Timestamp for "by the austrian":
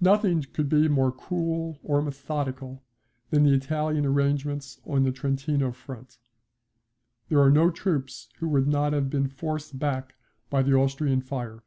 10.50-11.20